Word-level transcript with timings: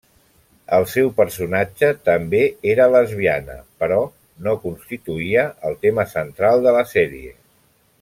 El 0.77 0.85
seu 0.93 1.11
personatge 1.19 1.89
també 2.09 2.41
era 2.73 2.89
lesbiana, 2.95 3.59
però 3.85 4.01
no 4.49 4.57
constituïa 4.67 5.47
el 5.71 5.81
tema 5.87 6.11
central 6.19 6.69
de 6.69 6.79
la 6.81 6.87
sèrie. 6.99 7.35